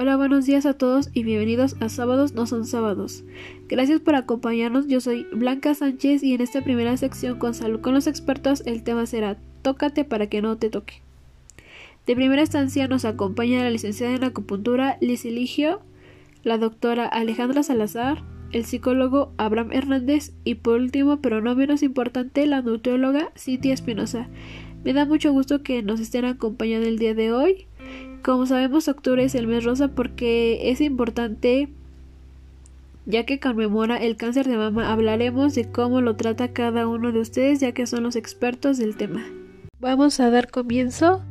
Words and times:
Hola, 0.00 0.16
buenos 0.16 0.46
días 0.46 0.64
a 0.64 0.74
todos 0.74 1.10
y 1.12 1.24
bienvenidos 1.24 1.74
a 1.80 1.88
Sábados 1.88 2.32
no 2.32 2.46
son 2.46 2.66
sábados. 2.66 3.24
Gracias 3.66 3.98
por 3.98 4.14
acompañarnos, 4.14 4.86
yo 4.86 5.00
soy 5.00 5.26
Blanca 5.32 5.74
Sánchez 5.74 6.22
y 6.22 6.34
en 6.34 6.40
esta 6.40 6.62
primera 6.62 6.96
sección 6.96 7.40
con 7.40 7.52
Salud 7.52 7.80
con 7.80 7.94
los 7.94 8.06
expertos 8.06 8.62
el 8.64 8.84
tema 8.84 9.06
será 9.06 9.38
Tócate 9.62 10.04
para 10.04 10.28
que 10.28 10.40
no 10.40 10.56
te 10.56 10.70
toque. 10.70 11.02
De 12.06 12.14
primera 12.14 12.42
instancia 12.42 12.86
nos 12.86 13.04
acompaña 13.04 13.64
la 13.64 13.70
licenciada 13.70 14.14
en 14.14 14.22
acupuntura 14.22 14.98
Liz 15.00 15.24
Eligio, 15.24 15.80
la 16.44 16.58
doctora 16.58 17.04
Alejandra 17.04 17.64
Salazar, 17.64 18.22
el 18.52 18.66
psicólogo 18.66 19.32
Abraham 19.36 19.72
Hernández 19.72 20.32
y 20.44 20.54
por 20.54 20.74
último, 20.74 21.20
pero 21.20 21.40
no 21.40 21.56
menos 21.56 21.82
importante, 21.82 22.46
la 22.46 22.62
nutrióloga 22.62 23.32
Cintia 23.36 23.74
Espinosa. 23.74 24.28
Me 24.84 24.92
da 24.92 25.06
mucho 25.06 25.32
gusto 25.32 25.64
que 25.64 25.82
nos 25.82 25.98
estén 25.98 26.24
acompañando 26.24 26.86
el 26.86 27.00
día 27.00 27.14
de 27.14 27.32
hoy. 27.32 27.66
Como 28.22 28.46
sabemos, 28.46 28.88
octubre 28.88 29.24
es 29.24 29.34
el 29.34 29.46
mes 29.46 29.64
rosa 29.64 29.88
porque 29.88 30.70
es 30.70 30.80
importante 30.80 31.68
ya 33.08 33.24
que 33.24 33.40
conmemora 33.40 33.96
el 33.96 34.18
cáncer 34.18 34.46
de 34.46 34.58
mama, 34.58 34.92
hablaremos 34.92 35.54
de 35.54 35.72
cómo 35.72 36.02
lo 36.02 36.14
trata 36.16 36.52
cada 36.52 36.86
uno 36.86 37.10
de 37.10 37.20
ustedes, 37.20 37.58
ya 37.58 37.72
que 37.72 37.86
son 37.86 38.02
los 38.02 38.16
expertos 38.16 38.76
del 38.76 38.98
tema. 38.98 39.24
Vamos 39.80 40.20
a 40.20 40.28
dar 40.28 40.50
comienzo. 40.50 41.22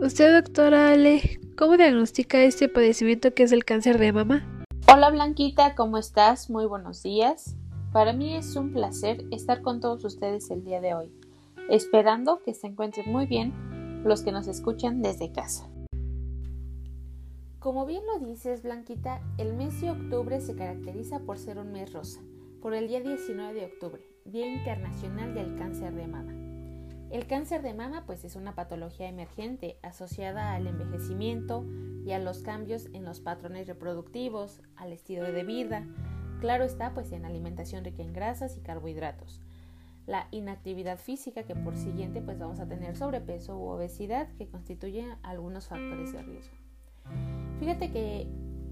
Usted, 0.00 0.34
doctora 0.34 0.90
Ale, 0.90 1.38
¿cómo 1.56 1.76
diagnostica 1.76 2.42
este 2.42 2.68
padecimiento 2.68 3.32
que 3.34 3.44
es 3.44 3.52
el 3.52 3.64
cáncer 3.64 3.98
de 4.00 4.12
mama? 4.12 4.66
Hola 4.92 5.10
Blanquita, 5.10 5.76
¿cómo 5.76 5.96
estás? 5.96 6.50
Muy 6.50 6.66
buenos 6.66 7.04
días. 7.04 7.54
Para 7.92 8.12
mí 8.12 8.34
es 8.34 8.56
un 8.56 8.72
placer 8.72 9.24
estar 9.30 9.62
con 9.62 9.80
todos 9.80 10.04
ustedes 10.04 10.50
el 10.50 10.64
día 10.64 10.80
de 10.80 10.94
hoy, 10.94 11.12
esperando 11.70 12.42
que 12.44 12.52
se 12.52 12.66
encuentren 12.66 13.12
muy 13.12 13.26
bien 13.26 13.52
los 14.04 14.22
que 14.22 14.32
nos 14.32 14.48
escuchan 14.48 15.02
desde 15.02 15.30
casa. 15.30 15.68
Como 17.64 17.86
bien 17.86 18.02
lo 18.04 18.18
dices, 18.18 18.62
Blanquita, 18.62 19.22
el 19.38 19.54
mes 19.54 19.80
de 19.80 19.90
octubre 19.90 20.38
se 20.42 20.54
caracteriza 20.54 21.20
por 21.20 21.38
ser 21.38 21.56
un 21.56 21.72
mes 21.72 21.94
rosa, 21.94 22.20
por 22.60 22.74
el 22.74 22.88
día 22.88 23.00
19 23.00 23.54
de 23.54 23.64
octubre, 23.64 24.06
Día 24.26 24.52
Internacional 24.52 25.32
del 25.32 25.56
Cáncer 25.56 25.94
de 25.94 26.06
Mama. 26.06 26.34
El 27.10 27.26
cáncer 27.26 27.62
de 27.62 27.72
mama 27.72 28.02
pues 28.04 28.22
es 28.26 28.36
una 28.36 28.54
patología 28.54 29.08
emergente 29.08 29.78
asociada 29.80 30.52
al 30.52 30.66
envejecimiento 30.66 31.64
y 32.04 32.12
a 32.12 32.18
los 32.18 32.42
cambios 32.42 32.90
en 32.92 33.06
los 33.06 33.20
patrones 33.20 33.66
reproductivos, 33.66 34.60
al 34.76 34.92
estilo 34.92 35.22
de 35.22 35.44
vida, 35.44 35.86
claro 36.42 36.64
está 36.64 36.92
pues 36.92 37.12
en 37.12 37.24
alimentación 37.24 37.82
rica 37.82 38.02
en 38.02 38.12
grasas 38.12 38.58
y 38.58 38.60
carbohidratos, 38.60 39.40
la 40.06 40.28
inactividad 40.32 40.98
física 40.98 41.44
que 41.44 41.56
por 41.56 41.78
siguiente 41.78 42.20
pues 42.20 42.38
vamos 42.38 42.60
a 42.60 42.68
tener 42.68 42.94
sobrepeso 42.94 43.56
u 43.56 43.68
obesidad 43.68 44.28
que 44.36 44.48
constituyen 44.48 45.14
algunos 45.22 45.68
factores 45.68 46.12
de 46.12 46.22
riesgo. 46.24 46.63
Fíjate 47.60 47.90
que 47.90 48.26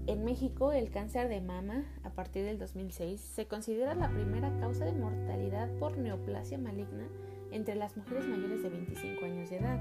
en 0.05 0.25
México 0.25 0.73
el 0.73 0.91
cáncer 0.91 1.29
de 1.29 1.39
mama 1.39 1.85
a 2.03 2.09
partir 2.09 2.43
del 2.43 2.59
2006 2.59 3.21
se 3.21 3.47
considera 3.47 3.95
la 3.95 4.09
primera 4.09 4.51
causa 4.59 4.83
de 4.83 4.91
mortalidad 4.91 5.69
por 5.79 5.97
neoplasia 5.97 6.57
maligna 6.57 7.07
entre 7.51 7.75
las 7.75 7.95
mujeres 7.95 8.25
mayores 8.25 8.61
de 8.63 8.69
25 8.69 9.25
años 9.25 9.49
de 9.49 9.57
edad. 9.57 9.79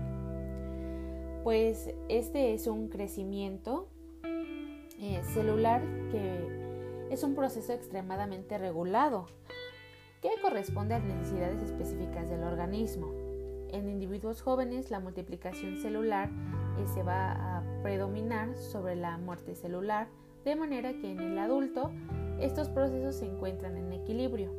Pues 1.43 1.91
este 2.09 2.55
es 2.55 2.69
un 2.69 2.89
crecimiento 2.89 3.89
eh, 4.25 5.21
celular 5.35 5.83
que 6.13 7.09
es 7.11 7.25
un 7.25 7.35
proceso 7.35 7.73
extremadamente 7.73 8.59
regulado 8.59 9.27
que 10.21 10.31
corresponde 10.41 10.95
a 10.95 11.01
necesidades 11.01 11.61
específicas 11.63 12.31
del 12.31 12.45
organismo. 12.45 13.13
En 13.71 13.89
individuos 13.89 14.41
jóvenes 14.41 14.93
la 14.93 15.01
multiplicación 15.01 15.79
celular 15.79 16.31
eh, 16.79 16.87
se 16.95 17.03
va 17.03 17.57
a 17.59 17.62
predominar 17.83 18.57
sobre 18.57 18.97
la 18.97 19.19
muerte 19.19 19.55
celular, 19.55 20.09
de 20.45 20.57
manera 20.57 20.93
que 20.93 21.11
en 21.11 21.21
el 21.21 21.39
adulto 21.39 21.91
estos 22.41 22.69
procesos 22.69 23.17
se 23.17 23.27
encuentran 23.27 23.77
en 23.77 23.93
equilibrio, 23.93 24.51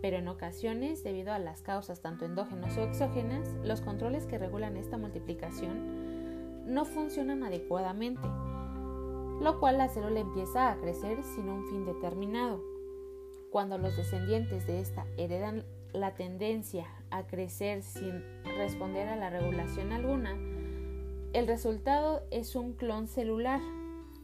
pero 0.00 0.16
en 0.16 0.28
ocasiones, 0.28 1.02
debido 1.02 1.32
a 1.32 1.38
las 1.38 1.62
causas 1.62 2.00
tanto 2.00 2.24
endógenas 2.24 2.76
o 2.76 2.82
exógenas, 2.82 3.54
los 3.64 3.80
controles 3.80 4.26
que 4.26 4.38
regulan 4.38 4.76
esta 4.76 4.96
multiplicación 4.96 6.66
no 6.66 6.84
funcionan 6.84 7.42
adecuadamente, 7.42 8.26
lo 9.40 9.58
cual 9.58 9.78
la 9.78 9.88
célula 9.88 10.20
empieza 10.20 10.70
a 10.70 10.76
crecer 10.76 11.22
sin 11.22 11.48
un 11.48 11.66
fin 11.68 11.84
determinado. 11.84 12.62
Cuando 13.50 13.78
los 13.78 13.96
descendientes 13.96 14.66
de 14.66 14.80
esta 14.80 15.06
heredan 15.16 15.64
la 15.92 16.14
tendencia 16.14 16.86
a 17.10 17.26
crecer 17.26 17.82
sin 17.82 18.22
responder 18.56 19.08
a 19.08 19.16
la 19.16 19.30
regulación 19.30 19.92
alguna, 19.92 20.36
el 21.32 21.46
resultado 21.46 22.22
es 22.30 22.56
un 22.56 22.72
clon 22.72 23.06
celular 23.06 23.60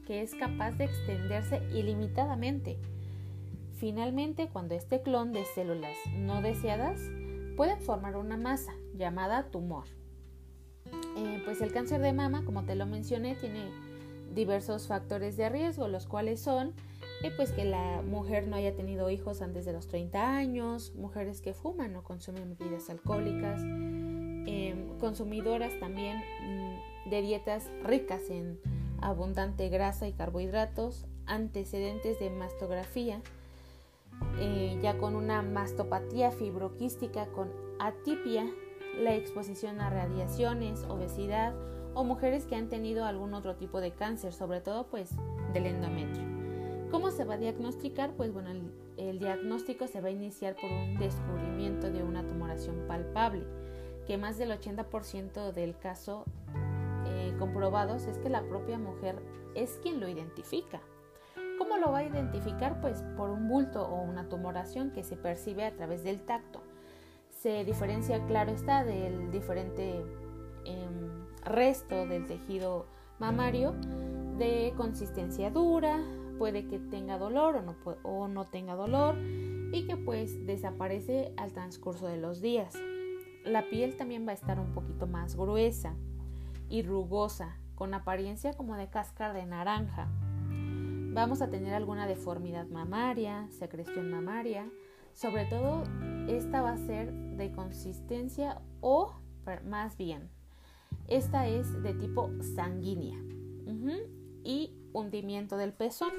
que 0.06 0.22
es 0.22 0.34
capaz 0.34 0.72
de 0.72 0.84
extenderse 0.84 1.62
ilimitadamente. 1.72 2.78
Finalmente, 3.76 4.48
cuando 4.48 4.74
este 4.74 5.02
clon 5.02 5.32
de 5.32 5.44
células 5.44 5.96
no 6.16 6.42
deseadas 6.42 7.00
puede 7.56 7.76
formar 7.76 8.16
una 8.16 8.36
masa 8.36 8.74
llamada 8.94 9.50
tumor. 9.50 9.84
Eh, 11.16 11.42
pues 11.44 11.60
el 11.60 11.72
cáncer 11.72 12.00
de 12.00 12.12
mama, 12.12 12.44
como 12.44 12.64
te 12.64 12.74
lo 12.74 12.86
mencioné, 12.86 13.34
tiene 13.36 13.70
diversos 14.34 14.86
factores 14.86 15.36
de 15.36 15.48
riesgo, 15.48 15.88
los 15.88 16.06
cuales 16.06 16.40
son 16.40 16.74
eh, 17.22 17.30
pues 17.36 17.52
que 17.52 17.64
la 17.64 18.02
mujer 18.02 18.48
no 18.48 18.56
haya 18.56 18.74
tenido 18.74 19.08
hijos 19.10 19.40
antes 19.40 19.64
de 19.64 19.72
los 19.72 19.86
30 19.88 20.36
años, 20.36 20.92
mujeres 20.94 21.40
que 21.40 21.54
fuman 21.54 21.94
o 21.96 22.02
consumen 22.02 22.56
bebidas 22.58 22.90
alcohólicas, 22.90 23.62
em, 23.62 24.98
consumidoras 24.98 25.72
también 25.80 26.22
de 27.06 27.22
dietas 27.22 27.70
ricas 27.82 28.30
en 28.30 28.58
abundante 29.00 29.68
grasa 29.68 30.08
y 30.08 30.12
carbohidratos, 30.12 31.06
antecedentes 31.26 32.18
de 32.18 32.30
mastografía, 32.30 33.20
eh, 34.38 34.78
ya 34.82 34.96
con 34.98 35.16
una 35.16 35.42
mastopatía 35.42 36.30
fibroquística 36.30 37.26
con 37.26 37.50
atipia, 37.78 38.46
la 38.98 39.14
exposición 39.14 39.80
a 39.80 39.90
radiaciones, 39.90 40.84
obesidad 40.84 41.54
o 41.94 42.04
mujeres 42.04 42.46
que 42.46 42.56
han 42.56 42.68
tenido 42.68 43.04
algún 43.04 43.34
otro 43.34 43.56
tipo 43.56 43.80
de 43.80 43.92
cáncer, 43.92 44.32
sobre 44.32 44.60
todo 44.60 44.86
pues 44.86 45.10
del 45.52 45.66
endometrio. 45.66 46.24
¿Cómo 46.90 47.10
se 47.10 47.24
va 47.24 47.34
a 47.34 47.38
diagnosticar? 47.38 48.12
Pues 48.12 48.32
bueno, 48.32 48.50
el, 48.50 48.70
el 48.96 49.18
diagnóstico 49.18 49.86
se 49.86 50.00
va 50.00 50.08
a 50.08 50.12
iniciar 50.12 50.54
por 50.54 50.70
un 50.70 50.98
descubrimiento 50.98 51.90
de 51.90 52.02
una 52.02 52.26
tumoración 52.26 52.86
palpable, 52.86 53.44
que 54.06 54.16
más 54.16 54.38
del 54.38 54.50
80% 54.50 55.52
del 55.52 55.76
caso 55.76 56.24
comprobados 57.38 58.06
es 58.06 58.18
que 58.18 58.28
la 58.28 58.42
propia 58.42 58.78
mujer 58.78 59.22
es 59.54 59.78
quien 59.82 60.00
lo 60.00 60.08
identifica. 60.08 60.80
¿Cómo 61.58 61.76
lo 61.76 61.92
va 61.92 61.98
a 61.98 62.04
identificar? 62.04 62.80
Pues 62.80 63.02
por 63.16 63.30
un 63.30 63.48
bulto 63.48 63.86
o 63.86 64.02
una 64.02 64.28
tumoración 64.28 64.90
que 64.90 65.04
se 65.04 65.16
percibe 65.16 65.64
a 65.64 65.74
través 65.76 66.02
del 66.04 66.20
tacto. 66.22 66.60
Se 67.30 67.64
diferencia, 67.64 68.24
claro 68.26 68.52
está, 68.52 68.84
del 68.84 69.30
diferente 69.30 70.04
em, 70.64 71.26
resto 71.44 72.06
del 72.06 72.26
tejido 72.26 72.86
mamario 73.18 73.74
de 74.38 74.72
consistencia 74.76 75.50
dura, 75.50 76.02
puede 76.38 76.66
que 76.66 76.78
tenga 76.78 77.18
dolor 77.18 77.56
o 77.56 77.62
no, 77.62 77.76
o 78.02 78.28
no 78.28 78.46
tenga 78.46 78.74
dolor 78.74 79.16
y 79.72 79.86
que 79.86 79.96
pues 79.96 80.44
desaparece 80.46 81.32
al 81.36 81.52
transcurso 81.52 82.08
de 82.08 82.16
los 82.16 82.40
días. 82.40 82.74
La 83.44 83.68
piel 83.68 83.96
también 83.96 84.26
va 84.26 84.32
a 84.32 84.34
estar 84.34 84.58
un 84.58 84.72
poquito 84.72 85.06
más 85.06 85.36
gruesa 85.36 85.94
y 86.74 86.82
rugosa, 86.82 87.56
con 87.76 87.94
apariencia 87.94 88.52
como 88.54 88.74
de 88.74 88.88
cáscara 88.88 89.32
de 89.32 89.46
naranja. 89.46 90.08
Vamos 91.12 91.40
a 91.40 91.48
tener 91.48 91.72
alguna 91.72 92.08
deformidad 92.08 92.66
mamaria, 92.66 93.46
secreción 93.52 94.10
mamaria, 94.10 94.68
sobre 95.12 95.44
todo 95.44 95.84
esta 96.26 96.62
va 96.62 96.72
a 96.72 96.78
ser 96.78 97.12
de 97.12 97.52
consistencia 97.52 98.60
o 98.80 99.14
más 99.64 99.96
bien, 99.96 100.28
esta 101.06 101.46
es 101.46 101.80
de 101.84 101.94
tipo 101.94 102.32
sanguínea 102.56 103.20
y 104.42 104.74
hundimiento 104.92 105.56
del 105.56 105.72
pezón. 105.72 106.10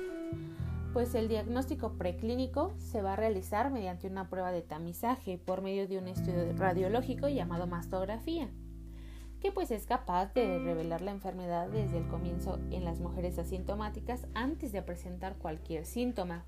Pues 0.93 1.15
el 1.15 1.27
diagnóstico 1.27 1.97
preclínico 1.97 2.73
se 2.77 3.01
va 3.01 3.11
a 3.11 3.17
realizar 3.17 3.71
mediante 3.71 4.07
una 4.07 4.29
prueba 4.29 4.53
de 4.53 4.61
tamizaje 4.61 5.37
por 5.37 5.61
medio 5.61 5.85
de 5.89 5.97
un 5.97 6.07
estudio 6.07 6.53
radiológico 6.55 7.27
llamado 7.27 7.67
mastografía 7.67 8.49
que 9.41 9.51
pues 9.51 9.71
es 9.71 9.85
capaz 9.85 10.33
de 10.33 10.59
revelar 10.59 11.01
la 11.01 11.11
enfermedad 11.11 11.69
desde 11.69 11.97
el 11.97 12.07
comienzo 12.07 12.59
en 12.71 12.85
las 12.85 12.99
mujeres 12.99 13.37
asintomáticas 13.37 14.27
antes 14.33 14.71
de 14.71 14.81
presentar 14.81 15.37
cualquier 15.37 15.85
síntoma. 15.85 16.45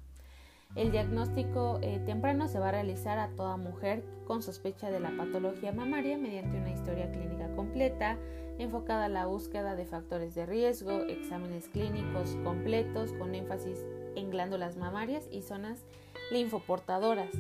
El 0.75 0.92
diagnóstico 0.92 1.80
eh, 1.81 2.00
temprano 2.06 2.48
se 2.48 2.60
va 2.60 2.69
a 2.69 2.72
realizar 2.72 3.19
a 3.19 3.30
toda 3.30 3.57
mujer 3.57 4.04
con 4.25 4.44
sospecha 4.44 4.89
de 4.92 5.00
la 5.00 5.16
patología 5.16 5.72
mamaria 5.72 6.18
mediante 6.18 6.57
una 6.57 6.72
historia 6.72 7.12
clínica 7.12 7.50
completa, 7.56 8.18
enfocada 8.60 9.06
a 9.06 9.10
la 9.10 9.25
búsqueda 9.28 9.75
de 9.75 9.86
factores 9.86 10.36
de 10.36 10.45
riesgo, 10.45 11.04
exámenes 11.04 11.69
clínicos 11.69 12.36
completos 12.44 13.13
con 13.13 13.34
énfasis 13.34 13.86
en 14.16 14.30
glándulas 14.30 14.78
mamarias 14.78 15.28
y 15.31 15.42
zonas 15.42 15.86
linfoportadoras, 16.31 17.31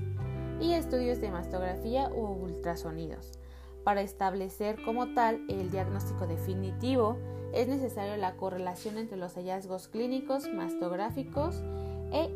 y 0.61 0.73
estudios 0.73 1.19
de 1.19 1.29
mastografía 1.29 2.09
u 2.09 2.25
ultrasonidos 2.25 3.39
para 3.87 4.01
establecer 4.01 4.83
como 4.83 5.13
tal 5.13 5.45
el 5.47 5.71
diagnóstico 5.71 6.27
definitivo 6.27 7.17
es 7.53 7.69
necesaria 7.69 8.17
la 8.17 8.35
correlación 8.35 8.97
entre 8.97 9.15
los 9.15 9.35
hallazgos 9.35 9.87
clínicos, 9.87 10.49
mastográficos 10.53 11.63
e, 12.11 12.29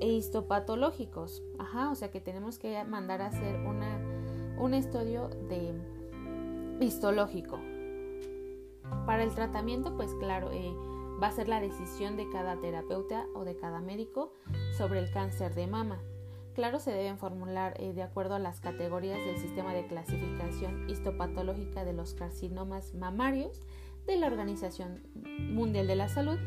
e 0.00 0.08
histopatológicos. 0.08 1.44
Ajá, 1.60 1.92
o 1.92 1.94
sea 1.94 2.10
que 2.10 2.20
tenemos 2.20 2.58
que 2.58 2.82
mandar 2.82 3.22
a 3.22 3.26
hacer 3.26 3.54
una, 3.60 4.00
un 4.58 4.74
estudio 4.74 5.28
de 5.48 5.74
histológico. 6.80 7.60
Para 9.06 9.22
el 9.22 9.32
tratamiento, 9.32 9.96
pues 9.96 10.12
claro, 10.14 10.50
eh, 10.50 10.74
va 11.22 11.28
a 11.28 11.30
ser 11.30 11.48
la 11.48 11.60
decisión 11.60 12.16
de 12.16 12.28
cada 12.30 12.56
terapeuta 12.60 13.28
o 13.32 13.44
de 13.44 13.54
cada 13.54 13.80
médico 13.80 14.32
sobre 14.76 14.98
el 14.98 15.08
cáncer 15.12 15.54
de 15.54 15.68
mama. 15.68 16.02
Claro, 16.56 16.80
se 16.80 16.90
deben 16.90 17.18
formular 17.18 17.74
eh, 17.78 17.92
de 17.92 18.02
acuerdo 18.02 18.34
a 18.34 18.38
las 18.38 18.60
categorías 18.60 19.18
del 19.18 19.36
sistema 19.36 19.74
de 19.74 19.86
clasificación 19.86 20.88
histopatológica 20.88 21.84
de 21.84 21.92
los 21.92 22.14
carcinomas 22.14 22.94
mamarios 22.94 23.60
de 24.06 24.16
la 24.16 24.26
Organización 24.26 25.02
Mundial 25.50 25.86
de 25.86 25.96
la 25.96 26.08
Salud 26.08 26.38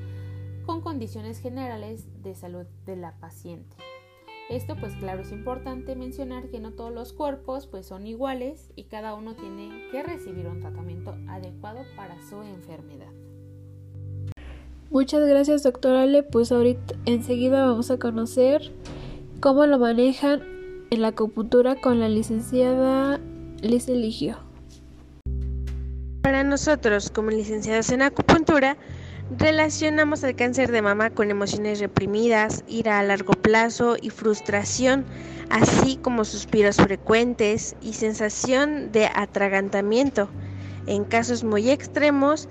con 0.65 0.81
condiciones 0.81 1.39
generales 1.39 2.07
de 2.23 2.33
salud 2.33 2.65
de 2.87 2.95
la 2.95 3.19
paciente. 3.19 3.77
Esto 4.49 4.75
pues 4.79 4.95
claro 4.95 5.21
es 5.21 5.31
importante 5.31 5.95
mencionar 5.95 6.49
que 6.49 6.59
no 6.59 6.71
todos 6.71 6.91
los 6.91 7.13
cuerpos 7.13 7.67
pues 7.67 7.85
son 7.85 8.07
iguales 8.07 8.71
y 8.75 8.85
cada 8.85 9.13
uno 9.13 9.35
tiene 9.35 9.89
que 9.91 10.01
recibir 10.01 10.47
un 10.47 10.59
tratamiento 10.59 11.15
adecuado 11.27 11.81
para 11.95 12.19
su 12.27 12.41
enfermedad. 12.41 13.11
Muchas 14.89 15.21
gracias 15.27 15.61
doctora 15.61 16.01
Ale, 16.01 16.23
pues 16.23 16.51
ahorita 16.51 16.95
enseguida 17.05 17.67
vamos 17.67 17.91
a 17.91 17.99
conocer 17.99 18.71
cómo 19.39 19.65
lo 19.65 19.79
manejan 19.79 20.41
en 20.89 21.01
la 21.01 21.09
acupuntura 21.09 21.75
con 21.75 21.99
la 21.99 22.09
licenciada 22.09 23.19
Liz 23.61 23.87
Eligio. 23.87 24.37
Para 26.21 26.43
nosotros, 26.43 27.09
como 27.09 27.29
licenciados 27.29 27.89
en 27.91 28.01
acupuntura, 28.01 28.75
relacionamos 29.37 30.23
el 30.23 30.35
cáncer 30.35 30.71
de 30.71 30.81
mama 30.81 31.09
con 31.09 31.31
emociones 31.31 31.79
reprimidas, 31.79 32.65
ira 32.67 32.99
a 32.99 33.03
largo 33.03 33.33
plazo 33.33 33.95
y 34.01 34.09
frustración, 34.09 35.05
así 35.49 35.95
como 35.97 36.25
suspiros 36.25 36.75
frecuentes 36.75 37.75
y 37.81 37.93
sensación 37.93 38.91
de 38.91 39.09
atragantamiento. 39.13 40.27
En 40.85 41.05
casos 41.05 41.43
muy 41.43 41.69
extremos, 41.69 42.49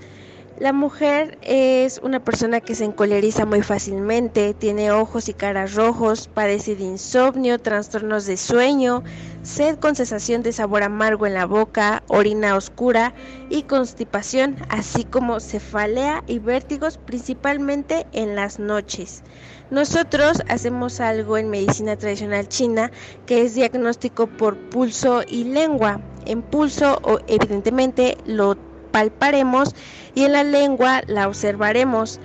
la 0.61 0.73
mujer 0.73 1.39
es 1.43 2.01
una 2.03 2.25
persona 2.25 2.61
que 2.61 2.75
se 2.75 2.85
encoleriza 2.85 3.47
muy 3.47 3.63
fácilmente, 3.63 4.55
tiene 4.55 4.91
ojos 4.91 5.29
y 5.29 5.35
caras 5.35 5.75
rojos, 5.75 6.29
padece 6.33 6.75
de 6.75 6.85
insomnio, 6.85 7.61
trastornos 7.61 8.27
de 8.27 8.37
sueño, 8.37 9.05
sed 9.43 9.79
con 9.79 9.95
sensación 9.95 10.43
de 10.43 10.53
sabor 10.53 10.83
amargo 10.83 11.27
en 11.27 11.35
la 11.35 11.47
boca, 11.47 12.03
orina 12.09 12.57
oscura 12.57 13.15
y 13.51 13.63
constipación, 13.63 14.57
así 14.69 15.05
como 15.05 15.39
cefalea 15.39 16.25
y 16.27 16.41
vértigos 16.41 16.99
principalmente 16.99 18.07
en 18.13 18.35
las 18.35 18.59
noches. 18.59 19.23
Nosotros 19.71 20.43
hacemos 20.49 20.99
algo 20.99 21.37
en 21.37 21.51
medicina 21.51 21.97
tradicional 21.97 22.49
china 22.49 22.91
que 23.27 23.43
es 23.43 23.55
diagnóstico 23.55 24.27
por 24.27 24.57
pulso 24.57 25.23
y 25.29 25.45
lengua. 25.45 26.01
En 26.25 26.43
pulso, 26.43 27.01
evidentemente, 27.27 28.17
lo 28.27 28.57
palparemos 28.91 29.75
y 30.15 30.25
en 30.25 30.33
la 30.33 30.45
lengua 30.45 31.03
la 31.07 31.29
observaremos. 31.29 32.21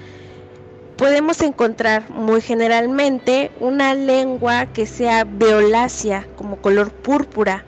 Podemos 0.98 1.42
encontrar 1.42 2.10
muy 2.10 2.42
generalmente 2.42 3.52
una 3.60 3.96
lengua 3.96 4.68
que 4.68 4.86
sea 4.86 5.24
violácea, 5.24 6.28
como 6.36 6.58
color 6.58 6.92
púrpura, 6.92 7.66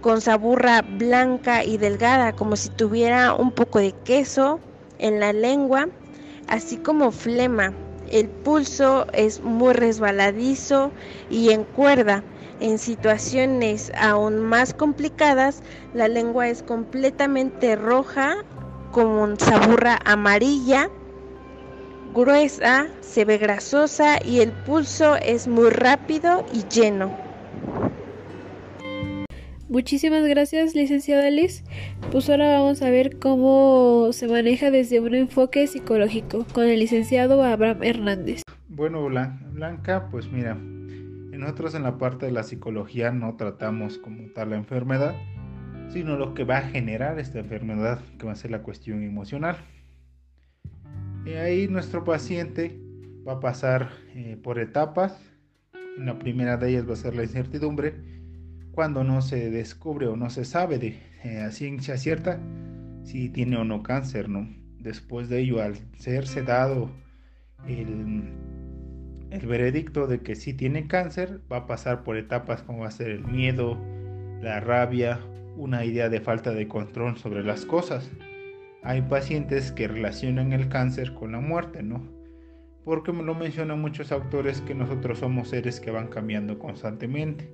con 0.00 0.20
saburra 0.20 0.82
blanca 0.82 1.64
y 1.64 1.78
delgada, 1.78 2.32
como 2.32 2.56
si 2.56 2.68
tuviera 2.68 3.34
un 3.34 3.50
poco 3.50 3.78
de 3.78 3.92
queso 4.04 4.60
en 4.98 5.18
la 5.18 5.32
lengua, 5.32 5.88
así 6.46 6.76
como 6.76 7.10
flema. 7.10 7.72
El 8.10 8.28
pulso 8.28 9.06
es 9.12 9.40
muy 9.40 9.72
resbaladizo 9.72 10.92
y 11.30 11.50
en 11.50 11.64
cuerda. 11.64 12.22
En 12.60 12.78
situaciones 12.78 13.92
aún 13.98 14.38
más 14.38 14.74
complicadas, 14.74 15.62
la 15.92 16.08
lengua 16.08 16.48
es 16.48 16.62
completamente 16.62 17.76
roja, 17.76 18.36
con 18.92 19.38
saburra 19.38 19.98
amarilla, 20.04 20.88
gruesa, 22.14 22.86
se 23.00 23.24
ve 23.24 23.38
grasosa 23.38 24.24
y 24.24 24.40
el 24.40 24.52
pulso 24.52 25.16
es 25.16 25.48
muy 25.48 25.70
rápido 25.70 26.46
y 26.52 26.62
lleno. 26.72 27.16
Muchísimas 29.68 30.24
gracias, 30.24 30.76
licenciada 30.76 31.28
Liz. 31.30 31.64
Pues 32.12 32.30
ahora 32.30 32.60
vamos 32.60 32.82
a 32.82 32.90
ver 32.90 33.18
cómo 33.18 34.10
se 34.12 34.28
maneja 34.28 34.70
desde 34.70 35.00
un 35.00 35.16
enfoque 35.16 35.66
psicológico 35.66 36.46
con 36.52 36.64
el 36.66 36.78
licenciado 36.78 37.42
Abraham 37.42 37.82
Hernández. 37.82 38.42
Bueno, 38.68 39.08
Blanca, 39.52 40.08
pues 40.12 40.28
mira, 40.30 40.56
nosotros 41.38 41.74
en 41.74 41.82
la 41.82 41.98
parte 41.98 42.26
de 42.26 42.32
la 42.32 42.42
psicología 42.42 43.10
no 43.10 43.36
tratamos 43.36 43.98
como 43.98 44.28
tal 44.32 44.50
la 44.50 44.56
enfermedad, 44.56 45.14
sino 45.88 46.16
lo 46.16 46.34
que 46.34 46.44
va 46.44 46.58
a 46.58 46.68
generar 46.68 47.18
esta 47.18 47.40
enfermedad, 47.40 48.00
que 48.18 48.26
va 48.26 48.32
a 48.32 48.36
ser 48.36 48.50
la 48.50 48.62
cuestión 48.62 49.02
emocional. 49.02 49.56
Y 51.24 51.30
ahí 51.30 51.68
nuestro 51.68 52.04
paciente 52.04 52.78
va 53.26 53.34
a 53.34 53.40
pasar 53.40 53.90
eh, 54.14 54.38
por 54.42 54.58
etapas. 54.58 55.18
La 55.96 56.18
primera 56.18 56.56
de 56.56 56.70
ellas 56.70 56.88
va 56.88 56.94
a 56.94 56.96
ser 56.96 57.14
la 57.14 57.22
incertidumbre, 57.22 57.94
cuando 58.72 59.04
no 59.04 59.22
se 59.22 59.50
descubre 59.50 60.06
o 60.08 60.16
no 60.16 60.30
se 60.30 60.44
sabe 60.44 60.78
de 60.78 60.98
eh, 61.22 61.40
a 61.40 61.50
ciencia 61.52 61.96
cierta 61.96 62.40
si 63.04 63.28
tiene 63.28 63.56
o 63.56 63.64
no 63.64 63.82
cáncer, 63.82 64.28
¿no? 64.28 64.48
Después 64.78 65.28
de 65.28 65.40
ello, 65.40 65.62
al 65.62 65.76
serse 65.98 66.42
dado 66.42 66.90
el 67.66 68.32
el 69.34 69.48
veredicto 69.48 70.06
de 70.06 70.20
que 70.20 70.36
si 70.36 70.54
tiene 70.54 70.86
cáncer 70.86 71.40
va 71.52 71.58
a 71.58 71.66
pasar 71.66 72.04
por 72.04 72.16
etapas 72.16 72.62
como 72.62 72.82
va 72.82 72.88
a 72.88 72.92
ser 72.92 73.10
el 73.10 73.24
miedo, 73.24 73.76
la 74.40 74.60
rabia, 74.60 75.18
una 75.56 75.84
idea 75.84 76.08
de 76.08 76.20
falta 76.20 76.52
de 76.52 76.68
control 76.68 77.16
sobre 77.16 77.42
las 77.42 77.66
cosas. 77.66 78.12
Hay 78.84 79.02
pacientes 79.02 79.72
que 79.72 79.88
relacionan 79.88 80.52
el 80.52 80.68
cáncer 80.68 81.14
con 81.14 81.32
la 81.32 81.40
muerte, 81.40 81.82
¿no? 81.82 82.06
Porque 82.84 83.12
lo 83.12 83.34
mencionan 83.34 83.80
muchos 83.80 84.12
autores 84.12 84.60
que 84.60 84.74
nosotros 84.74 85.18
somos 85.18 85.48
seres 85.48 85.80
que 85.80 85.90
van 85.90 86.06
cambiando 86.06 86.60
constantemente, 86.60 87.50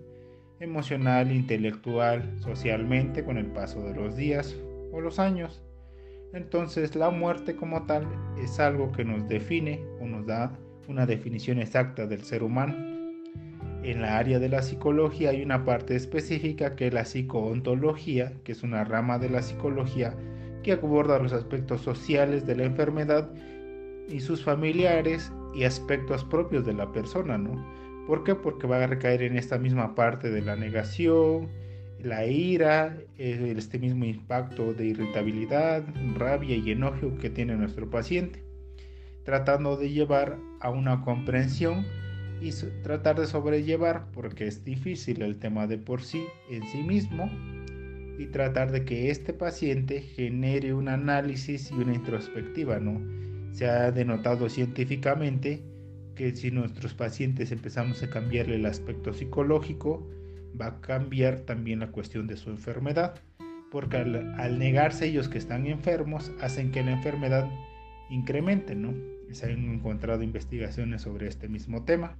emocional, 0.59 1.33
intelectual, 1.33 2.31
socialmente 2.41 3.25
con 3.25 3.39
el 3.39 3.47
paso 3.47 3.83
de 3.83 3.95
los 3.95 4.17
días 4.17 4.55
o 4.93 5.01
los 5.01 5.19
años. 5.19 5.63
Entonces 6.35 6.95
la 6.95 7.09
muerte 7.09 7.57
como 7.57 7.87
tal 7.87 8.07
es 8.39 8.61
algo 8.61 8.93
que 8.93 9.05
nos 9.05 9.27
define 9.29 9.83
o 9.99 10.05
nos 10.05 10.27
da 10.27 10.53
una 10.91 11.07
definición 11.07 11.59
exacta 11.59 12.07
del 12.07 12.23
ser 12.23 12.43
humano. 12.43 12.75
En 13.83 14.03
la 14.03 14.19
área 14.19 14.39
de 14.39 14.49
la 14.49 14.61
psicología 14.61 15.31
hay 15.31 15.43
una 15.43 15.65
parte 15.65 15.97
específica 15.97 16.75
que 16.75 16.89
es 16.89 16.93
la 16.93 17.05
psicoontología, 17.05 18.33
que 18.45 18.53
es 18.53 18.63
una 18.63 18.85
rama 18.85 19.19
de 19.19 19.31
la 19.31 19.41
psicología 19.41 20.15
que 20.63 20.73
aborda 20.73 21.19
los 21.19 21.33
aspectos 21.33 21.81
sociales 21.81 22.45
de 22.45 22.57
la 22.57 22.65
enfermedad 22.65 23.31
y 24.09 24.21
sus 24.21 24.45
familiares 24.45 25.33
y 25.55 25.65
aspectos 25.65 26.25
propios 26.25 26.67
de 26.67 26.75
la 26.75 26.93
persona, 26.93 27.39
¿no? 27.39 27.65
¿Por 28.07 28.25
qué? 28.25 28.35
Porque 28.35 28.67
va 28.67 28.83
a 28.83 28.87
recaer 28.87 29.23
en 29.23 29.39
esta 29.39 29.57
misma 29.57 29.95
parte 29.95 30.31
de 30.31 30.43
la 30.43 30.57
negación, 30.57 31.49
la 32.03 32.27
ira, 32.27 32.99
este 33.17 33.79
mismo 33.79 34.05
impacto 34.05 34.75
de 34.75 34.87
irritabilidad, 34.87 35.85
rabia 36.17 36.57
y 36.57 36.73
enojo 36.73 37.17
que 37.19 37.31
tiene 37.31 37.55
nuestro 37.57 37.89
paciente 37.89 38.50
tratando 39.25 39.77
de 39.77 39.91
llevar 39.91 40.39
a 40.61 40.71
una 40.71 41.03
comprensión 41.03 41.85
y 42.41 42.53
tratar 42.83 43.21
de 43.21 43.27
sobrellevar, 43.27 44.11
porque 44.13 44.47
es 44.47 44.65
difícil 44.65 45.23
el 45.23 45.39
tema 45.39 45.67
de 45.67 45.79
por 45.79 46.03
sí 46.03 46.25
en 46.51 46.67
sí 46.69 46.83
mismo, 46.83 47.31
y 48.19 48.27
tratar 48.27 48.71
de 48.71 48.85
que 48.85 49.11
este 49.11 49.33
paciente 49.33 50.03
genere 50.03 50.75
un 50.75 50.89
análisis 50.89 51.71
y 51.71 51.75
una 51.75 51.95
introspectiva, 51.95 52.79
¿no? 52.79 53.01
Se 53.53 53.67
ha 53.67 53.91
denotado 53.91 54.49
científicamente 54.49 55.63
que 56.15 56.35
si 56.37 56.51
nuestros 56.51 56.93
pacientes 56.93 57.51
empezamos 57.51 58.03
a 58.03 58.11
cambiarle 58.11 58.57
el 58.57 58.67
aspecto 58.67 59.15
psicológico, 59.15 60.07
va 60.61 60.67
a 60.67 60.81
cambiar 60.81 61.41
también 61.41 61.81
la 61.81 61.93
cuestión 61.93 62.27
de 62.27 62.37
su 62.37 62.51
enfermedad, 62.51 63.15
porque 63.71 63.99
al, 63.99 64.35
al 64.39 64.59
negarse 64.59 65.07
ellos 65.07 65.29
que 65.29 65.39
están 65.39 65.67
enfermos, 65.67 66.31
hacen 66.41 66.73
que 66.73 66.83
la 66.83 66.93
enfermedad 66.93 67.49
incrementen, 68.11 68.83
¿no? 68.83 68.95
Se 69.33 69.47
han 69.47 69.73
encontrado 69.73 70.23
investigaciones 70.23 71.03
sobre 71.03 71.29
este 71.29 71.49
mismo 71.49 71.85
tema. 71.85 72.17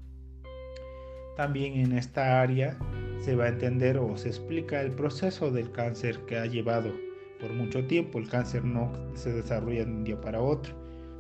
También 1.37 1.75
en 1.75 1.93
esta 1.93 2.41
área 2.41 2.79
se 3.19 3.35
va 3.35 3.45
a 3.45 3.49
entender 3.49 3.99
o 3.99 4.17
se 4.17 4.29
explica 4.29 4.81
el 4.81 4.93
proceso 4.93 5.51
del 5.51 5.73
cáncer 5.73 6.21
que 6.27 6.39
ha 6.39 6.47
llevado 6.47 6.93
por 7.41 7.53
mucho 7.53 7.87
tiempo. 7.87 8.19
El 8.19 8.29
cáncer 8.29 8.65
no 8.65 8.93
se 9.15 9.33
desarrolla 9.33 9.85
de 9.85 9.91
un 9.91 10.05
día 10.05 10.21
para 10.21 10.41
otro, 10.41 10.75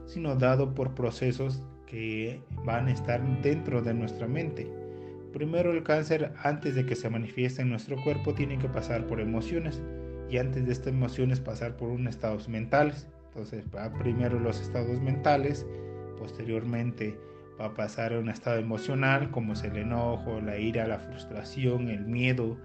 sino 0.07 0.37
dado 0.37 0.75
por 0.75 0.95
procesos 0.95 1.62
que 1.87 2.41
van 2.65 2.87
a 2.87 2.93
estar 2.93 3.21
dentro 3.43 3.83
de 3.83 3.95
nuestra 3.95 4.29
mente. 4.29 4.71
Primero 5.33 5.73
el 5.73 5.83
cáncer, 5.83 6.33
antes 6.43 6.75
de 6.75 6.87
que 6.87 6.97
se 6.97 7.11
manifieste 7.11 7.62
en 7.62 7.71
nuestro 7.71 7.97
cuerpo, 8.03 8.35
tiene 8.35 8.59
que 8.59 8.69
pasar 8.69 9.07
por 9.07 9.21
emociones 9.21 9.81
y 10.29 10.39
antes 10.39 10.67
de 10.67 10.73
estas 10.73 10.93
emociones 10.93 11.41
pasar 11.41 11.77
por 11.77 11.91
unos 11.91 12.15
estados 12.15 12.49
mentales 12.49 13.07
Entonces 13.31 13.65
va 13.75 13.93
primero 13.93 14.41
los 14.41 14.61
estados 14.61 15.01
mentales, 15.01 15.65
posteriormente 16.19 17.17
va 17.61 17.67
a 17.67 17.75
pasar 17.75 18.13
a 18.13 18.19
un 18.19 18.29
estado 18.29 18.59
emocional 18.59 19.31
como 19.31 19.53
es 19.53 19.63
el 19.63 19.77
enojo, 19.77 20.41
la 20.41 20.59
ira, 20.59 20.89
la 20.89 20.99
frustración, 20.99 21.89
el 21.89 22.07
miedo, 22.07 22.59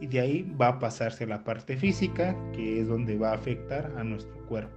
y 0.00 0.06
de 0.06 0.20
ahí 0.20 0.54
va 0.60 0.68
a 0.68 0.78
pasarse 0.78 1.24
a 1.24 1.26
la 1.26 1.42
parte 1.42 1.76
física, 1.76 2.36
que 2.52 2.80
es 2.80 2.88
donde 2.88 3.18
va 3.18 3.30
a 3.30 3.34
afectar 3.34 3.92
a 3.96 4.04
nuestro 4.04 4.36
cuerpo. 4.46 4.76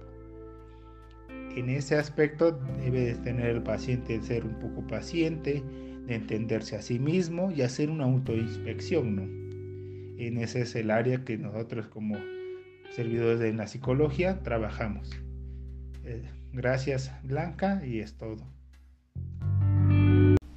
En 1.54 1.68
ese 1.68 1.96
aspecto 1.96 2.58
debe 2.82 3.00
de 3.00 3.14
tener 3.16 3.46
el 3.46 3.62
paciente 3.62 4.20
ser 4.22 4.44
un 4.44 4.58
poco 4.58 4.86
paciente, 4.86 5.62
de 6.06 6.14
entenderse 6.14 6.74
a 6.76 6.82
sí 6.82 6.98
mismo 6.98 7.52
y 7.52 7.62
hacer 7.62 7.90
una 7.90 8.04
autoinspección, 8.04 9.16
¿no? 9.16 9.22
En 10.18 10.38
ese 10.38 10.62
es 10.62 10.74
el 10.74 10.90
área 10.90 11.24
que 11.24 11.38
nosotros 11.38 11.86
como 11.86 12.16
servidores 12.90 13.38
de 13.38 13.52
la 13.52 13.66
psicología 13.66 14.40
trabajamos. 14.42 15.10
Eh, 16.04 16.22
gracias 16.52 17.12
Blanca 17.22 17.82
y 17.84 18.00
es 18.00 18.14
todo. 18.14 18.46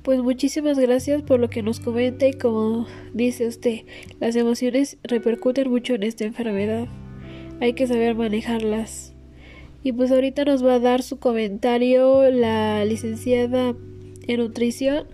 Pues 0.04 0.22
muchísimas 0.22 0.78
gracias 0.78 1.22
por 1.22 1.40
lo 1.40 1.50
que 1.50 1.64
nos 1.64 1.80
comenta 1.80 2.28
y 2.28 2.34
como 2.34 2.88
dice 3.14 3.48
usted, 3.48 3.86
las 4.20 4.36
emociones 4.36 4.98
repercuten 5.04 5.70
mucho 5.70 5.94
en 5.94 6.04
esta 6.04 6.26
enfermedad. 6.26 6.88
Hay 7.62 7.74
que 7.74 7.88
saber 7.88 8.16
manejarlas. 8.16 9.14
Y 9.82 9.94
pues 9.94 10.12
ahorita 10.12 10.44
nos 10.44 10.66
va 10.66 10.76
a 10.76 10.80
dar 10.80 11.04
su 11.04 11.20
comentario 11.20 12.30
la 12.32 12.84
licenciada 12.84 13.76
en 14.28 14.40
nutrición, 14.40 15.08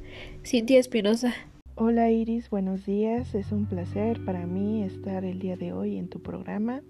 Cintia 0.44 0.80
Espinosa. 0.80 1.34
Hola 1.76 2.10
Iris, 2.12 2.50
buenos 2.50 2.86
días. 2.86 3.36
Es 3.36 3.52
un 3.52 3.66
placer 3.66 4.24
para 4.26 4.48
mí 4.48 4.84
estar 4.84 5.24
el 5.24 5.40
día 5.40 5.56
de 5.56 5.72
hoy 5.72 5.98
en 5.98 6.08
tu 6.10 6.20
programa 6.22 6.82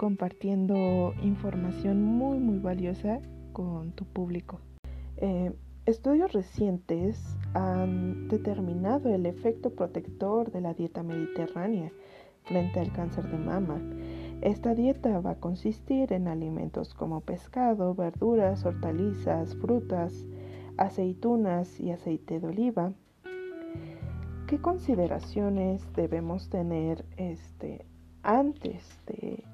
compartiendo 0.00 1.12
información 1.22 2.02
muy 2.02 2.38
muy 2.38 2.58
valiosa 2.58 3.20
con 3.52 3.92
tu 3.92 4.06
público. 4.06 4.58
Eh, 5.18 5.52
Estudios 5.84 6.32
recientes 6.32 7.36
han 7.52 8.28
determinado 8.28 9.14
el 9.14 9.26
efecto 9.26 9.68
protector 9.74 10.50
de 10.52 10.62
la 10.62 10.72
dieta 10.72 11.02
mediterránea 11.02 11.92
frente 12.44 12.80
al 12.80 12.90
cáncer 12.94 13.30
de 13.30 13.36
mama. 13.36 13.78
Esta 14.40 14.74
dieta 14.74 15.20
va 15.20 15.32
a 15.32 15.38
consistir 15.38 16.14
en 16.14 16.28
alimentos 16.28 16.94
como 16.94 17.20
pescado, 17.20 17.94
verduras, 17.94 18.64
hortalizas, 18.64 19.54
frutas, 19.56 20.24
aceitunas 20.78 21.78
y 21.78 21.90
aceite 21.90 22.40
de 22.40 22.46
oliva. 22.46 22.94
¿Qué 24.46 24.62
consideraciones 24.62 25.92
debemos 25.92 26.48
tener 26.48 27.04
este, 27.18 27.84
antes 28.22 28.98
de 29.06 29.44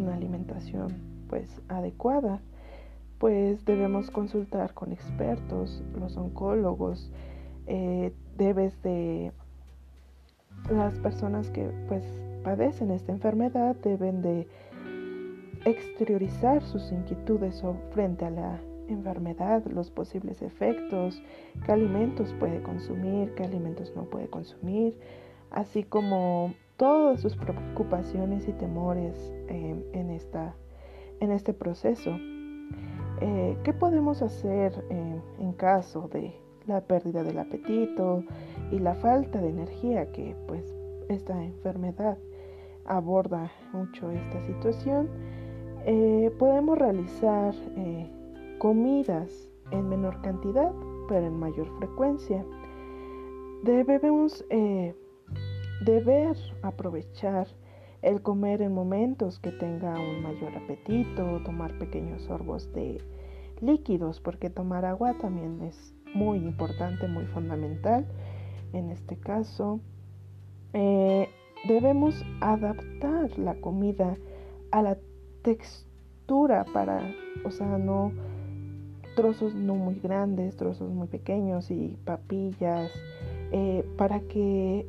una 0.00 0.14
alimentación 0.14 0.88
pues, 1.28 1.60
adecuada? 1.68 2.40
pues 3.20 3.66
debemos 3.66 4.10
consultar 4.10 4.72
con 4.72 4.92
expertos, 4.92 5.84
los 5.94 6.16
oncólogos, 6.16 7.12
eh, 7.66 8.14
debes 8.38 8.82
de 8.82 9.30
las 10.70 10.98
personas 11.00 11.50
que 11.50 11.70
pues 11.86 12.02
padecen 12.42 12.90
esta 12.90 13.12
enfermedad 13.12 13.76
deben 13.76 14.22
de 14.22 14.48
exteriorizar 15.66 16.62
sus 16.62 16.90
inquietudes 16.90 17.62
frente 17.90 18.24
a 18.24 18.30
la 18.30 18.58
enfermedad, 18.88 19.66
los 19.66 19.90
posibles 19.90 20.40
efectos, 20.40 21.22
qué 21.66 21.72
alimentos 21.72 22.34
puede 22.40 22.62
consumir, 22.62 23.34
qué 23.34 23.44
alimentos 23.44 23.92
no 23.94 24.04
puede 24.04 24.28
consumir, 24.28 24.98
así 25.50 25.82
como 25.82 26.54
todas 26.80 27.20
sus 27.20 27.36
preocupaciones 27.36 28.48
y 28.48 28.52
temores 28.52 29.14
eh, 29.48 29.76
en, 29.92 30.08
esta, 30.08 30.54
en 31.20 31.30
este 31.30 31.52
proceso. 31.52 32.10
Eh, 33.20 33.58
¿Qué 33.64 33.74
podemos 33.74 34.22
hacer 34.22 34.82
eh, 34.88 35.20
en 35.40 35.52
caso 35.52 36.08
de 36.10 36.32
la 36.66 36.80
pérdida 36.80 37.22
del 37.22 37.38
apetito 37.38 38.24
y 38.72 38.78
la 38.78 38.94
falta 38.94 39.42
de 39.42 39.50
energía 39.50 40.10
que 40.10 40.34
pues 40.48 40.74
esta 41.10 41.44
enfermedad 41.44 42.16
aborda 42.86 43.52
mucho 43.74 44.10
esta 44.10 44.40
situación? 44.40 45.10
Eh, 45.84 46.34
podemos 46.38 46.78
realizar 46.78 47.54
comidas 48.58 49.50
en 49.70 49.86
menor 49.86 50.22
cantidad 50.22 50.72
pero 51.10 51.26
en 51.26 51.38
mayor 51.38 51.66
frecuencia. 51.76 52.42
Debemos 53.64 54.46
deber 55.80 56.36
aprovechar 56.62 57.46
el 58.02 58.22
comer 58.22 58.62
en 58.62 58.72
momentos 58.72 59.38
que 59.38 59.50
tenga 59.50 59.98
un 59.98 60.22
mayor 60.22 60.56
apetito, 60.56 61.42
tomar 61.44 61.76
pequeños 61.78 62.22
sorbos 62.22 62.72
de 62.72 63.02
líquidos, 63.60 64.20
porque 64.20 64.48
tomar 64.48 64.84
agua 64.84 65.16
también 65.20 65.60
es 65.62 65.94
muy 66.14 66.38
importante, 66.38 67.06
muy 67.08 67.26
fundamental. 67.26 68.06
En 68.72 68.90
este 68.90 69.16
caso, 69.16 69.80
eh, 70.72 71.28
debemos 71.68 72.24
adaptar 72.40 73.38
la 73.38 73.54
comida 73.56 74.16
a 74.70 74.82
la 74.82 74.98
textura 75.42 76.64
para, 76.72 77.02
o 77.44 77.50
sea, 77.50 77.78
no 77.78 78.12
trozos 79.14 79.54
no 79.54 79.74
muy 79.74 79.96
grandes, 79.96 80.56
trozos 80.56 80.90
muy 80.90 81.08
pequeños 81.08 81.70
y 81.70 81.98
papillas, 82.04 82.90
eh, 83.52 83.84
para 83.98 84.20
que 84.20 84.86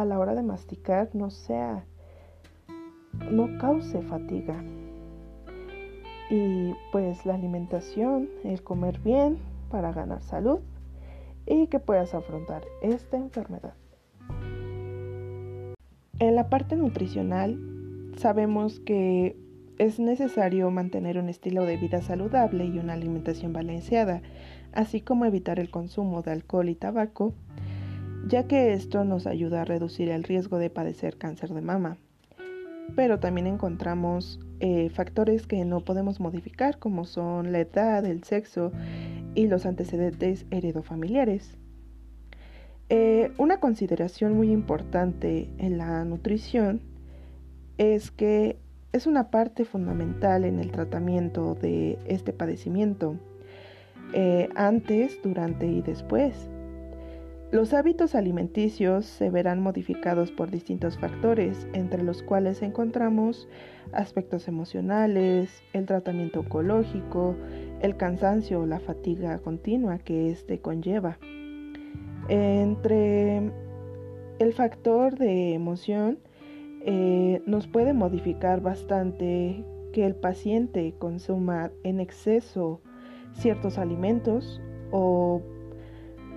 a 0.00 0.04
la 0.04 0.18
hora 0.18 0.34
de 0.34 0.42
masticar 0.42 1.10
no 1.14 1.30
sea 1.30 1.84
no 3.30 3.58
cause 3.58 4.02
fatiga. 4.02 4.62
Y 6.30 6.72
pues 6.90 7.24
la 7.24 7.34
alimentación, 7.34 8.28
el 8.42 8.62
comer 8.64 8.98
bien 8.98 9.38
para 9.70 9.92
ganar 9.92 10.20
salud 10.22 10.58
y 11.46 11.68
que 11.68 11.78
puedas 11.78 12.12
afrontar 12.12 12.64
esta 12.82 13.16
enfermedad. 13.16 13.74
En 16.18 16.34
la 16.34 16.48
parte 16.48 16.74
nutricional 16.74 17.56
sabemos 18.16 18.80
que 18.80 19.36
es 19.78 20.00
necesario 20.00 20.70
mantener 20.72 21.18
un 21.18 21.28
estilo 21.28 21.64
de 21.64 21.76
vida 21.76 22.02
saludable 22.02 22.64
y 22.64 22.78
una 22.78 22.94
alimentación 22.94 23.52
balanceada, 23.52 24.22
así 24.72 25.00
como 25.00 25.24
evitar 25.24 25.60
el 25.60 25.70
consumo 25.70 26.22
de 26.22 26.32
alcohol 26.32 26.68
y 26.68 26.74
tabaco, 26.74 27.34
ya 28.28 28.46
que 28.46 28.72
esto 28.72 29.04
nos 29.04 29.26
ayuda 29.26 29.62
a 29.62 29.64
reducir 29.64 30.08
el 30.08 30.24
riesgo 30.24 30.58
de 30.58 30.70
padecer 30.70 31.16
cáncer 31.16 31.50
de 31.54 31.60
mama 31.60 31.98
pero 32.96 33.18
también 33.18 33.46
encontramos 33.46 34.40
eh, 34.60 34.90
factores 34.90 35.46
que 35.46 35.64
no 35.64 35.80
podemos 35.80 36.20
modificar 36.20 36.78
como 36.78 37.04
son 37.04 37.52
la 37.52 37.60
edad, 37.60 38.04
el 38.04 38.22
sexo 38.24 38.72
y 39.34 39.46
los 39.46 39.66
antecedentes 39.66 40.46
heredofamiliares. 40.50 41.56
Eh, 42.90 43.32
una 43.38 43.58
consideración 43.60 44.34
muy 44.34 44.50
importante 44.50 45.48
en 45.58 45.78
la 45.78 46.04
nutrición 46.04 46.82
es 47.78 48.10
que 48.10 48.58
es 48.92 49.06
una 49.06 49.30
parte 49.30 49.64
fundamental 49.64 50.44
en 50.44 50.60
el 50.60 50.70
tratamiento 50.70 51.56
de 51.56 51.98
este 52.06 52.32
padecimiento, 52.32 53.16
eh, 54.12 54.48
antes, 54.54 55.18
durante 55.22 55.66
y 55.66 55.82
después. 55.82 56.48
Los 57.54 57.72
hábitos 57.72 58.16
alimenticios 58.16 59.06
se 59.06 59.30
verán 59.30 59.60
modificados 59.60 60.32
por 60.32 60.50
distintos 60.50 60.98
factores, 60.98 61.68
entre 61.72 62.02
los 62.02 62.20
cuales 62.20 62.62
encontramos 62.62 63.48
aspectos 63.92 64.48
emocionales, 64.48 65.62
el 65.72 65.86
tratamiento 65.86 66.40
oncológico, 66.40 67.36
el 67.80 67.96
cansancio 67.96 68.62
o 68.62 68.66
la 68.66 68.80
fatiga 68.80 69.38
continua 69.38 69.98
que 69.98 70.32
éste 70.32 70.58
conlleva. 70.58 71.20
Entre 72.28 73.52
el 74.40 74.52
factor 74.52 75.16
de 75.16 75.54
emoción 75.54 76.18
eh, 76.84 77.40
nos 77.46 77.68
puede 77.68 77.92
modificar 77.92 78.62
bastante 78.62 79.64
que 79.92 80.04
el 80.04 80.16
paciente 80.16 80.92
consuma 80.98 81.70
en 81.84 82.00
exceso 82.00 82.80
ciertos 83.34 83.78
alimentos 83.78 84.60
o 84.90 85.40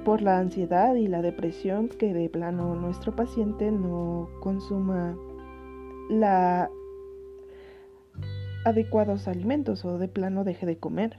por 0.08 0.22
la 0.22 0.40
ansiedad 0.40 0.96
y 0.96 1.10
la 1.10 1.22
depresión 1.22 1.90
que 1.90 2.14
de 2.14 2.30
plano 2.30 2.76
nuestro 2.76 3.14
paciente 3.14 3.74
no 3.74 4.30
consuma 4.40 5.18
la 6.10 6.70
adecuados 8.64 9.28
alimentos 9.28 9.84
o 9.84 9.98
de 9.98 10.08
plano 10.08 10.46
deje 10.46 10.66
de 10.66 10.78
comer. 10.78 11.18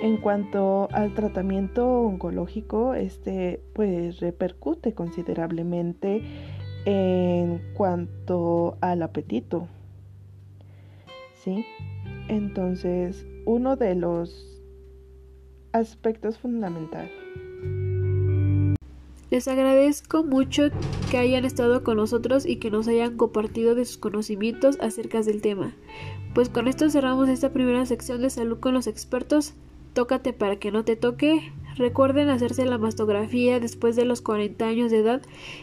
En 0.00 0.16
cuanto 0.16 0.88
al 0.92 1.12
tratamiento 1.12 2.00
oncológico, 2.00 2.94
este 2.94 3.60
pues 3.74 4.20
repercute 4.20 4.94
considerablemente 4.94 6.22
en 6.86 7.60
cuanto 7.74 8.78
al 8.80 9.02
apetito. 9.02 9.68
¿Sí? 11.34 11.66
Entonces, 12.28 13.26
uno 13.44 13.76
de 13.76 13.94
los 13.94 14.59
aspectos 15.72 16.38
fundamentales. 16.38 17.12
Les 19.30 19.46
agradezco 19.46 20.24
mucho 20.24 20.70
que 21.08 21.18
hayan 21.18 21.44
estado 21.44 21.84
con 21.84 21.98
nosotros 21.98 22.44
y 22.44 22.56
que 22.56 22.72
nos 22.72 22.88
hayan 22.88 23.16
compartido 23.16 23.76
de 23.76 23.84
sus 23.84 23.96
conocimientos 23.96 24.76
acerca 24.80 25.22
del 25.22 25.40
tema. 25.40 25.72
Pues 26.34 26.48
con 26.48 26.66
esto 26.66 26.90
cerramos 26.90 27.28
esta 27.28 27.52
primera 27.52 27.86
sección 27.86 28.22
de 28.22 28.30
salud 28.30 28.58
con 28.58 28.74
los 28.74 28.88
expertos. 28.88 29.54
Tócate 29.92 30.32
para 30.32 30.56
que 30.56 30.72
no 30.72 30.84
te 30.84 30.96
toque. 30.96 31.52
Recuerden 31.76 32.28
hacerse 32.28 32.64
la 32.64 32.78
mastografía 32.78 33.60
después 33.60 33.94
de 33.94 34.04
los 34.04 34.20
40 34.20 34.66
años 34.66 34.90
de 34.90 34.98
edad 34.98 35.22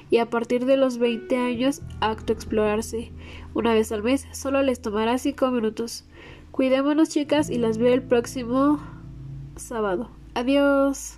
y 0.10 0.20
a 0.20 0.30
partir 0.30 0.66
de 0.66 0.78
los 0.78 0.98
20 0.98 1.36
años 1.38 1.82
acto 2.00 2.32
explorarse. 2.32 3.12
Una 3.54 3.74
vez 3.74 3.92
al 3.92 4.02
mes, 4.02 4.28
solo 4.32 4.64
les 4.64 4.82
tomará 4.82 5.18
5 5.18 5.52
minutos. 5.52 6.06
Cuidémonos 6.52 7.10
chicas 7.10 7.50
y 7.50 7.58
las 7.58 7.78
veo 7.78 7.94
el 7.94 8.02
próximo 8.02 8.80
sábado. 9.60 10.10
Adiós. 10.36 11.17